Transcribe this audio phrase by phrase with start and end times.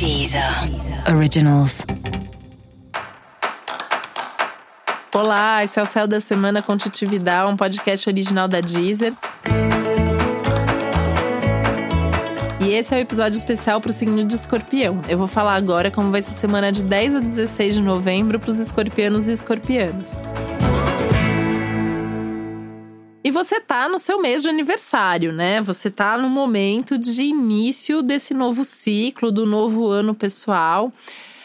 [0.00, 0.42] Deezer
[1.14, 1.84] Originals.
[5.14, 9.12] Olá, esse é o Céu da Semana com Titividade, um podcast original da Deezer.
[12.60, 15.02] E esse é o episódio especial para o signo de escorpião.
[15.06, 18.40] Eu vou falar agora como vai ser a semana de 10 a 16 de novembro
[18.40, 20.16] para os escorpianos e escorpianas.
[23.44, 25.62] Você tá no seu mês de aniversário, né?
[25.62, 30.92] Você tá no momento de início desse novo ciclo, do novo ano pessoal.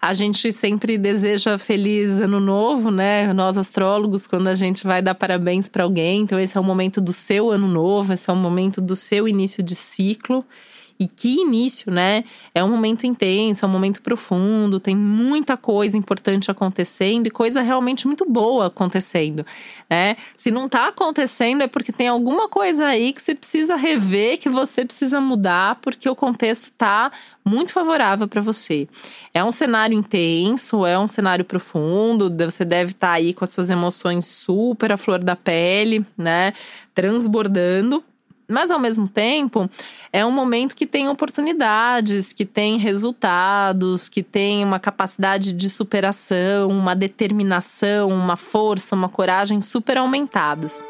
[0.00, 3.32] A gente sempre deseja feliz ano novo, né?
[3.32, 7.00] Nós astrólogos, quando a gente vai dar parabéns para alguém, então esse é o momento
[7.00, 10.44] do seu ano novo, esse é o momento do seu início de ciclo.
[11.00, 12.24] E que início, né?
[12.52, 17.62] É um momento intenso, é um momento profundo, tem muita coisa importante acontecendo e coisa
[17.62, 19.46] realmente muito boa acontecendo,
[19.88, 20.16] né?
[20.36, 24.48] Se não tá acontecendo é porque tem alguma coisa aí que você precisa rever, que
[24.48, 27.12] você precisa mudar, porque o contexto tá
[27.44, 28.88] muito favorável para você.
[29.32, 33.50] É um cenário intenso, é um cenário profundo, você deve estar tá aí com as
[33.50, 36.52] suas emoções super à flor da pele, né?
[36.92, 38.02] Transbordando.
[38.50, 39.68] Mas ao mesmo tempo,
[40.10, 46.70] é um momento que tem oportunidades, que tem resultados, que tem uma capacidade de superação,
[46.70, 50.82] uma determinação, uma força, uma coragem super aumentadas.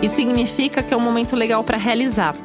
[0.00, 2.36] Isso significa que é um momento legal para realizar.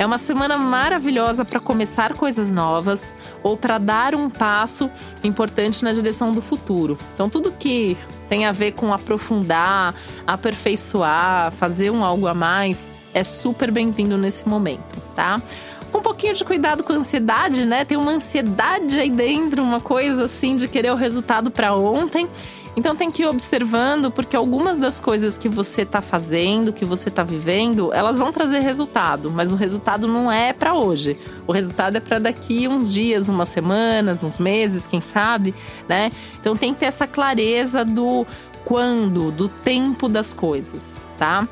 [0.00, 4.90] É uma semana maravilhosa para começar coisas novas ou para dar um passo
[5.22, 6.96] importante na direção do futuro.
[7.12, 9.94] Então, tudo que tem a ver com aprofundar,
[10.26, 15.42] aperfeiçoar, fazer um algo a mais, é super bem-vindo nesse momento, tá?
[15.90, 17.84] Com um pouquinho de cuidado com a ansiedade, né?
[17.84, 22.28] Tem uma ansiedade aí dentro, uma coisa assim de querer o resultado para ontem.
[22.76, 27.08] Então tem que ir observando, porque algumas das coisas que você está fazendo, que você
[27.08, 31.18] está vivendo, elas vão trazer resultado, mas o resultado não é para hoje.
[31.46, 35.52] O resultado é para daqui uns dias, umas semanas, uns meses, quem sabe,
[35.88, 36.12] né?
[36.40, 38.24] Então tem que ter essa clareza do
[38.64, 41.48] quando, do tempo das coisas, tá?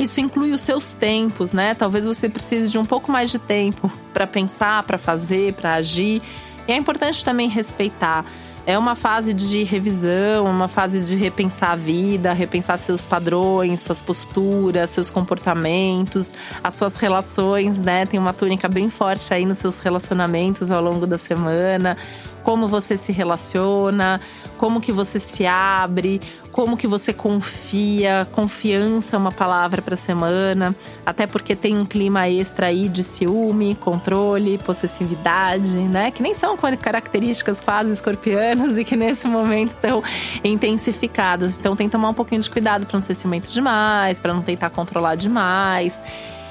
[0.00, 1.74] Isso inclui os seus tempos, né?
[1.74, 6.22] Talvez você precise de um pouco mais de tempo para pensar, para fazer, para agir.
[6.66, 8.24] E é importante também respeitar
[8.66, 14.02] é uma fase de revisão, uma fase de repensar a vida, repensar seus padrões, suas
[14.02, 18.06] posturas, seus comportamentos, as suas relações, né?
[18.06, 21.96] Tem uma túnica bem forte aí nos seus relacionamentos ao longo da semana
[22.42, 24.20] como você se relaciona,
[24.58, 26.20] como que você se abre,
[26.52, 28.26] como que você confia.
[28.32, 30.74] Confiança é uma palavra para semana,
[31.04, 36.10] até porque tem um clima extra aí de ciúme, controle, possessividade, né?
[36.10, 40.02] Que nem são características quase escorpianas e que nesse momento estão
[40.44, 41.58] intensificadas.
[41.58, 44.42] Então tem que tomar um pouquinho de cuidado para não ser ciumento demais, para não
[44.42, 46.02] tentar controlar demais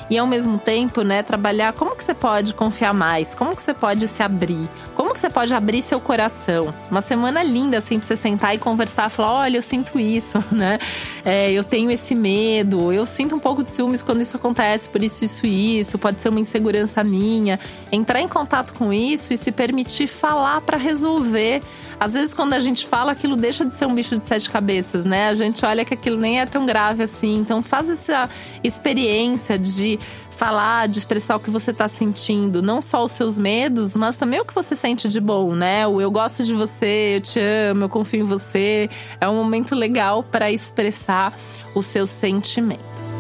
[0.10, 3.74] e ao mesmo tempo, né, trabalhar como que você pode confiar mais, como que você
[3.74, 6.74] pode se abrir, como que você pode abrir seu coração.
[6.90, 10.80] Uma semana linda, assim, pra você sentar e conversar falar: olha, eu sinto isso, né?
[11.24, 15.04] É, eu tenho esse medo, eu sinto um pouco de ciúmes quando isso acontece, por
[15.04, 17.60] isso, isso e isso, pode ser uma insegurança minha.
[17.92, 21.62] Entrar em contato com isso e se permitir falar para resolver.
[22.00, 25.04] Às vezes, quando a gente fala, aquilo deixa de ser um bicho de sete cabeças,
[25.04, 25.28] né?
[25.28, 27.36] A gente olha que aquilo nem é tão grave assim.
[27.36, 28.30] Então, faz essa
[28.64, 29.99] experiência de
[30.30, 34.40] falar, de expressar o que você está sentindo, não só os seus medos, mas também
[34.40, 35.86] o que você sente de bom, né?
[35.86, 38.90] O eu gosto de você, eu te amo, eu confio em você.
[39.20, 41.38] É um momento legal para expressar
[41.76, 43.20] os seus sentimentos.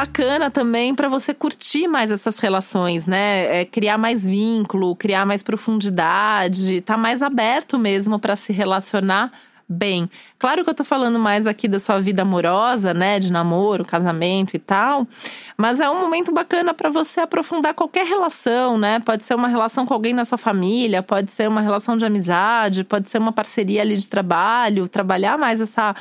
[0.00, 3.60] Bacana também para você curtir mais essas relações, né?
[3.60, 9.30] É, criar mais vínculo, criar mais profundidade, tá mais aberto mesmo para se relacionar
[9.68, 10.10] bem.
[10.38, 14.56] Claro que eu tô falando mais aqui da sua vida amorosa, né, de namoro, casamento
[14.56, 15.06] e tal,
[15.56, 18.98] mas é um momento bacana para você aprofundar qualquer relação, né?
[19.00, 22.84] Pode ser uma relação com alguém na sua família, pode ser uma relação de amizade,
[22.84, 25.94] pode ser uma parceria ali de trabalho, trabalhar mais essa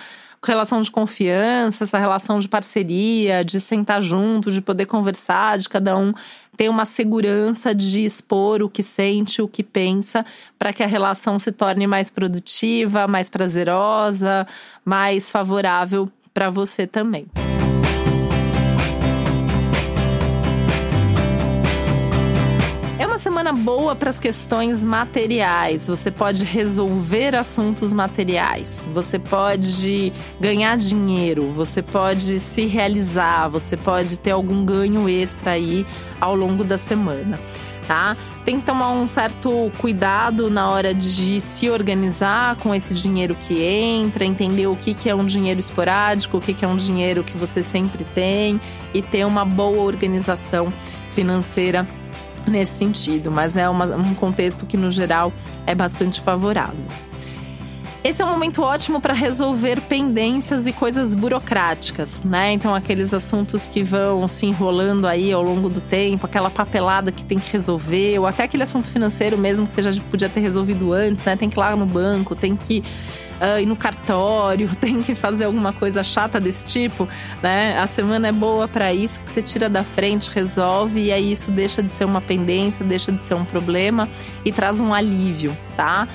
[0.43, 5.97] relação de confiança, essa relação de parceria, de sentar junto, de poder conversar, de cada
[5.97, 6.13] um
[6.55, 10.25] ter uma segurança de expor o que sente, o que pensa,
[10.57, 14.45] para que a relação se torne mais produtiva, mais prazerosa,
[14.83, 17.27] mais favorável para você também.
[23.19, 25.87] Semana boa para as questões materiais.
[25.87, 28.87] Você pode resolver assuntos materiais.
[28.93, 31.51] Você pode ganhar dinheiro.
[31.51, 33.49] Você pode se realizar.
[33.49, 35.85] Você pode ter algum ganho extra aí
[36.19, 37.39] ao longo da semana.
[37.85, 38.15] Tá?
[38.45, 43.63] Tem que tomar um certo cuidado na hora de se organizar com esse dinheiro que
[43.63, 47.23] entra, entender o que, que é um dinheiro esporádico, o que, que é um dinheiro
[47.23, 48.61] que você sempre tem
[48.93, 50.71] e ter uma boa organização
[51.09, 51.85] financeira
[52.47, 55.33] nesse sentido, mas é uma, um contexto que, no geral,
[55.65, 56.85] é bastante favorável.
[58.01, 62.53] Esse é um momento ótimo para resolver pendências e coisas burocráticas, né?
[62.53, 67.25] Então, aqueles assuntos que vão se enrolando aí ao longo do tempo, aquela papelada que
[67.25, 70.93] tem que resolver, ou até aquele assunto financeiro mesmo que você já podia ter resolvido
[70.93, 71.35] antes, né?
[71.35, 72.81] Tem que ir lá no banco, tem que
[73.39, 77.07] uh, ir no cartório, tem que fazer alguma coisa chata desse tipo,
[77.41, 77.77] né?
[77.79, 81.51] A semana é boa para isso, que você tira da frente, resolve e aí isso
[81.51, 84.07] deixa de ser uma pendência, deixa de ser um problema
[84.45, 86.07] e traz um alívio, tá?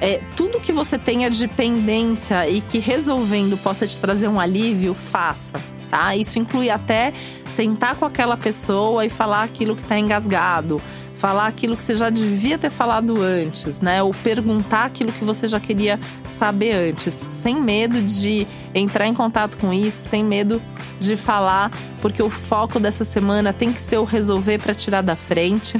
[0.00, 4.94] É, tudo que você tenha de pendência e que resolvendo possa te trazer um alívio,
[4.94, 5.60] faça.
[5.92, 6.16] Tá?
[6.16, 7.12] Isso inclui até
[7.46, 10.80] sentar com aquela pessoa e falar aquilo que está engasgado,
[11.14, 14.02] falar aquilo que você já devia ter falado antes, né?
[14.02, 19.58] Ou perguntar aquilo que você já queria saber antes, sem medo de entrar em contato
[19.58, 20.62] com isso, sem medo
[20.98, 25.14] de falar, porque o foco dessa semana tem que ser o resolver para tirar da
[25.14, 25.78] frente.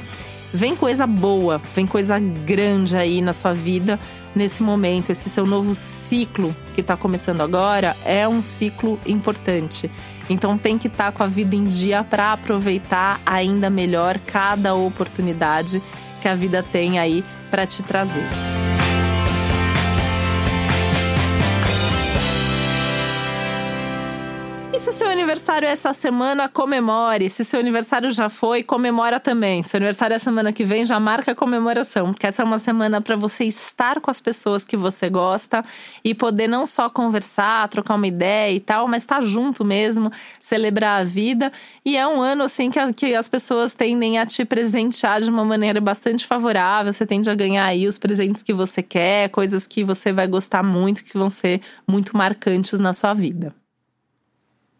[0.54, 3.98] Vem coisa boa, vem coisa grande aí na sua vida
[4.34, 5.10] nesse momento.
[5.10, 9.90] Esse seu novo ciclo que está começando agora é um ciclo importante.
[10.28, 14.74] Então tem que estar tá com a vida em dia para aproveitar ainda melhor cada
[14.74, 15.82] oportunidade
[16.20, 18.51] que a vida tem aí para te trazer.
[24.78, 27.28] Se o seu aniversário é essa semana, comemore.
[27.28, 29.62] Se seu aniversário já foi, comemora também.
[29.62, 32.58] Se o aniversário é semana que vem, já marca a comemoração, porque essa é uma
[32.58, 35.62] semana para você estar com as pessoas que você gosta
[36.02, 40.10] e poder não só conversar, trocar uma ideia e tal, mas estar tá junto mesmo,
[40.38, 41.52] celebrar a vida.
[41.84, 45.44] E é um ano assim que, que as pessoas tendem a te presentear de uma
[45.44, 46.92] maneira bastante favorável.
[46.92, 50.62] Você tende a ganhar aí os presentes que você quer, coisas que você vai gostar
[50.62, 53.61] muito, que vão ser muito marcantes na sua vida.